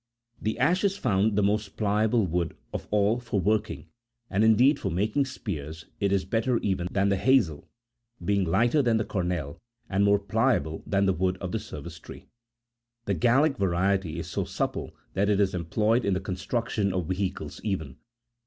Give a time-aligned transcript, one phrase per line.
[0.41, 3.85] The ash is found the most pliable wood of all for working;
[4.31, 7.69] and, indeed, for making49 spears it is better even than the hazel,
[8.25, 12.25] being lighter than the cornel, and more pliable than the wood of the service tree.
[13.05, 17.61] The Gallic variety is so supple, that it is employed in the construction of vehicles
[17.63, 17.97] even.